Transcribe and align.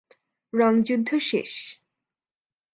রঙ 0.53 0.73
যুদ্ধ 0.87 1.09
শেষ! 1.29 1.51